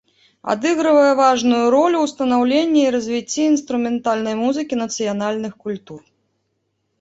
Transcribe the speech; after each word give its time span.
Адыгрывае 0.51 1.09
важную 1.23 1.59
ролю 1.75 1.97
ў 2.01 2.07
станаўленні 2.13 2.81
і 2.85 2.93
развіцці 2.95 3.41
інструментальнай 3.51 4.35
музыкі 4.41 4.81
нацыянальных 4.83 5.53
культур. 5.69 6.01